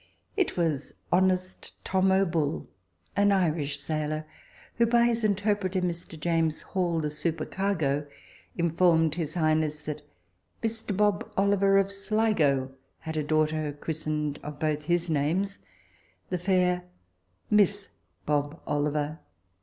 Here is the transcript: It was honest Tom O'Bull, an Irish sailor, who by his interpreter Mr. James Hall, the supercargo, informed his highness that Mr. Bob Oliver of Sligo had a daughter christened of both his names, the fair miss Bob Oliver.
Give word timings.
It 0.35 0.57
was 0.57 0.95
honest 1.11 1.73
Tom 1.85 2.11
O'Bull, 2.11 2.67
an 3.15 3.31
Irish 3.31 3.79
sailor, 3.79 4.25
who 4.77 4.87
by 4.87 5.05
his 5.05 5.23
interpreter 5.23 5.79
Mr. 5.79 6.19
James 6.19 6.63
Hall, 6.63 6.99
the 6.99 7.11
supercargo, 7.11 8.07
informed 8.57 9.13
his 9.13 9.35
highness 9.35 9.81
that 9.81 10.01
Mr. 10.63 10.97
Bob 10.97 11.31
Oliver 11.37 11.77
of 11.77 11.91
Sligo 11.91 12.71
had 13.01 13.15
a 13.15 13.21
daughter 13.21 13.73
christened 13.79 14.39
of 14.41 14.57
both 14.57 14.85
his 14.85 15.07
names, 15.07 15.59
the 16.31 16.39
fair 16.39 16.85
miss 17.51 17.97
Bob 18.25 18.59
Oliver. 18.65 19.19